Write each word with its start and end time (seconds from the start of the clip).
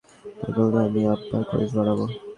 পাগল 0.39 0.67
না 0.73 0.79
আমি, 0.87 1.01
আব্বার 1.13 1.41
খরচ 1.49 1.69
বাড়াবো। 1.77 2.05